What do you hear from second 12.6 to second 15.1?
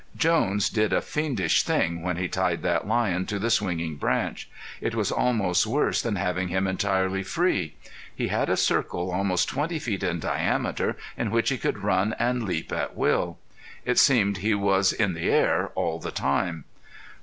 at will. It seemed he was